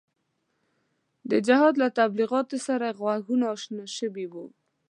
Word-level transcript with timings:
د 1.29 1.31
جهاد 1.47 1.73
له 1.81 1.87
تبلیغاتو 1.99 2.57
سره 2.67 2.95
غوږونه 2.99 3.45
اشنا 3.55 3.85
شوي 3.97 4.25
وو. 4.33 4.45